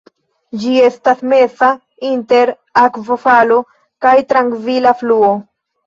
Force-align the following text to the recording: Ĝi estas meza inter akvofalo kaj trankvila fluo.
Ĝi 0.61 0.71
estas 0.85 1.21
meza 1.33 1.69
inter 2.13 2.55
akvofalo 2.87 3.63
kaj 4.07 4.19
trankvila 4.35 4.99
fluo. 5.03 5.35